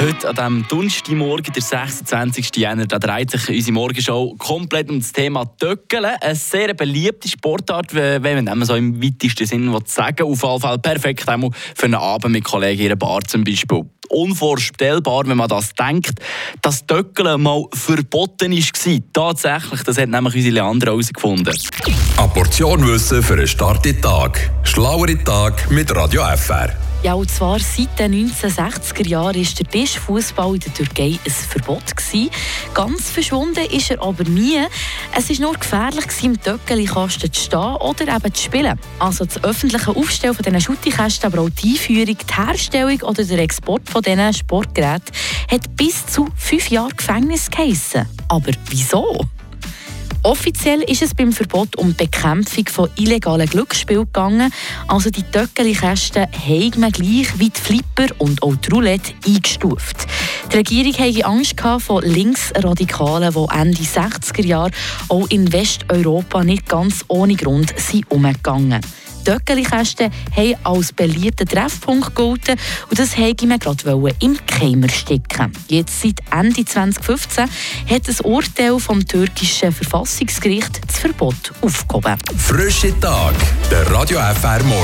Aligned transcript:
Heute 0.00 0.28
an 0.28 0.36
diesem 0.36 0.68
Donnerstagmorgen, 0.68 1.52
der 1.52 1.60
26. 1.62 2.54
Jänner, 2.54 2.86
da 2.86 3.00
dreht 3.00 3.32
sich 3.32 3.48
unsere 3.48 3.72
Morgenshow 3.72 4.32
komplett 4.38 4.90
um 4.90 5.00
das 5.00 5.10
Thema 5.10 5.44
Töckeln. 5.44 6.04
Eine 6.04 6.36
sehr 6.36 6.72
beliebte 6.74 7.28
Sportart, 7.28 7.92
wenn 7.92 8.44
man 8.44 8.64
so 8.64 8.76
im 8.76 9.02
weitesten 9.02 9.44
Sinne 9.44 9.76
sagen 9.86 10.22
Auf 10.22 10.40
jeden 10.40 10.60
Fall 10.60 10.78
perfekt 10.78 11.24
für 11.24 11.84
einen 11.84 11.96
Abend 11.96 12.32
mit 12.32 12.44
Kollegen 12.44 12.82
in 12.82 12.86
einer 12.86 12.96
Bar 12.96 13.22
zum 13.26 13.42
Beispiel. 13.42 13.86
Unvorstellbar, 14.08 15.26
wenn 15.26 15.36
man 15.36 15.48
das 15.48 15.74
denkt, 15.74 16.20
dass 16.62 16.86
Töckeln 16.86 17.42
mal 17.42 17.64
verboten 17.72 18.52
war. 18.52 19.00
Tatsächlich, 19.12 19.82
das 19.82 19.98
hat 19.98 20.10
nämlich 20.10 20.34
unsere 20.36 20.54
Leandra 20.54 20.92
herausgefunden. 20.92 21.58
Eine 22.16 22.28
Portion 22.28 22.86
Wissen 22.86 23.20
für 23.20 23.34
einen 23.34 23.48
starken 23.48 24.00
Tag. 24.00 24.48
Schlauere 24.62 25.18
Tag 25.24 25.68
mit 25.72 25.92
Radio 25.94 26.22
FR. 26.36 26.87
Ja, 27.04 27.14
und 27.14 27.30
zwar 27.30 27.60
seit 27.60 27.96
den 27.98 28.28
1960er 28.28 29.06
Jahren 29.06 29.36
war 29.36 29.54
der 29.58 29.70
Tischfußball 29.70 30.54
in 30.54 30.60
der 30.60 30.74
Türkei 30.74 31.18
ein 31.24 31.30
Verbot. 31.30 31.96
Gewesen. 31.96 32.30
Ganz 32.74 33.10
verschwunden 33.10 33.64
ist 33.70 33.90
er 33.92 34.02
aber 34.02 34.24
nie. 34.24 34.58
Es 35.16 35.30
war 35.30 35.46
nur 35.46 35.54
gefährlich, 35.54 36.04
im 36.22 36.40
Töckeli-Kasten 36.40 37.32
zu 37.32 37.40
stehen 37.40 37.76
oder 37.76 38.16
eben 38.16 38.34
zu 38.34 38.42
spielen. 38.42 38.78
Also 38.98 39.24
das 39.24 39.42
öffentliche 39.44 39.94
Aufstellen 39.94 40.34
von 40.34 40.42
diesen 40.42 40.60
Schuttikästen, 40.60 41.32
aber 41.32 41.42
auch 41.42 41.50
die 41.50 41.70
Einführung, 41.70 42.16
die 42.18 42.34
Herstellung 42.34 43.00
oder 43.02 43.24
der 43.24 43.38
Export 43.38 43.88
von 43.88 44.02
diesen 44.02 44.34
Sportgeräten 44.34 45.14
hat 45.50 45.76
bis 45.76 46.04
zu 46.06 46.26
fünf 46.36 46.68
Jahre 46.68 46.94
Gefängnis 46.96 47.48
geheissen. 47.48 48.08
Aber 48.28 48.50
wieso? 48.70 49.24
Offiziell 50.28 50.82
ist 50.82 51.00
es 51.00 51.14
beim 51.14 51.32
Verbot 51.32 51.74
um 51.76 51.96
die 51.96 52.04
Bekämpfung 52.04 52.66
von 52.66 52.90
illegalen 52.96 53.48
Glücksspielen 53.48 54.04
gegangen. 54.04 54.52
Also 54.86 55.08
die 55.08 55.22
Töckeli-Kästen 55.22 56.26
haben 56.30 56.80
man 56.80 56.92
gleich 56.92 57.38
wie 57.38 57.48
die 57.48 57.58
Flipper 57.58 58.14
und 58.18 58.42
auch 58.42 58.54
die 58.56 58.68
Roulette 58.68 59.14
eingestuft. 59.26 60.06
Die 60.52 60.56
Regierung 60.58 60.92
hatte 60.92 61.24
Angst 61.24 61.54
vor 61.78 62.02
Linksradikalen, 62.02 63.32
die 63.32 63.58
Ende 63.58 63.80
60er 63.80 64.44
Jahre 64.44 64.70
auch 65.08 65.30
in 65.30 65.50
Westeuropa 65.50 66.44
nicht 66.44 66.68
ganz 66.68 67.06
ohne 67.08 67.34
Grund 67.34 67.72
sind 67.78 68.10
umgegangen 68.10 68.82
sind. 68.82 68.97
Töckeli-Kästen 69.28 70.10
haben 70.34 70.54
als 70.64 70.90
beliebter 70.90 71.44
Treffpunkt 71.44 72.16
gelten 72.16 72.58
und 72.88 72.98
das 72.98 73.18
wollte 73.18 73.46
man 73.46 73.58
gerade 73.58 74.14
im 74.20 74.38
Keimer 74.46 74.88
stecken. 74.88 75.52
Jetzt 75.68 76.00
seit 76.00 76.20
Ende 76.30 76.64
2015 76.64 77.44
hat 77.90 78.08
das 78.08 78.22
Urteil 78.22 78.78
vom 78.78 79.06
türkischen 79.06 79.70
Verfassungsgericht 79.70 80.80
das 80.86 81.00
Verbot 81.00 81.52
aufgehoben. 81.60 82.16
Frische 82.38 82.98
Tag, 83.00 83.34
der 83.70 83.90
Radio 83.90 84.18
FR 84.18 84.62
Morgen. 84.64 84.78